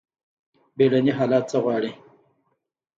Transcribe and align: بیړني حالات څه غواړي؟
بیړني 0.77 1.13
حالات 1.17 1.45
څه 1.51 1.57
غواړي؟ 1.63 1.91